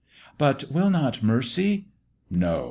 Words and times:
"But 0.39 0.63
will 0.71 0.89
not 0.89 1.21
mercy?" 1.21 1.85
No! 2.27 2.59